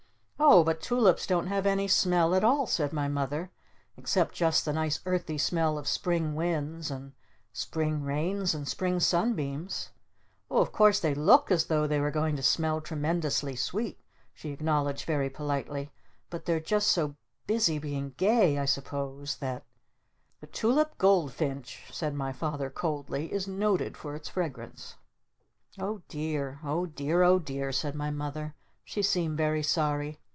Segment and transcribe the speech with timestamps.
[0.43, 3.51] "Oh but Tulips don't have any smell at all," said my Mother.
[3.95, 7.13] "Except just the nice earthy smell of Spring winds and
[7.53, 9.91] Spring rains and Spring sunbeams!
[10.49, 13.99] Oh of course they look as though they were going to smell tremendously sweet!"
[14.33, 15.91] she acknowledged very politely.
[16.31, 17.15] "But they're just so
[17.45, 19.63] busy being gay I suppose that"
[20.41, 24.95] "The Tulip Goldfinch," said my Father coldly, "is noted for its fragrance."
[25.79, 28.55] "Oh dear Oh dear Oh dear," said my Mother.
[28.83, 30.17] She seemed very sorry.